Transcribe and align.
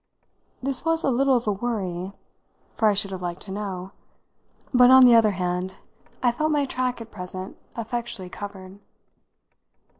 This 0.63 0.83
was 0.83 1.03
a 1.03 1.11
little 1.11 1.35
of 1.37 1.45
a 1.45 1.51
worry, 1.51 2.11
for 2.73 2.87
I 2.89 2.95
should 2.95 3.11
have 3.11 3.21
liked 3.21 3.43
to 3.43 3.51
know; 3.51 3.91
but 4.73 4.89
on 4.89 5.05
the 5.05 5.13
other 5.13 5.29
hand 5.29 5.75
I 6.23 6.31
felt 6.31 6.49
my 6.51 6.65
track 6.65 6.99
at 7.01 7.11
present 7.11 7.55
effectually 7.77 8.27
covered. 8.27 8.79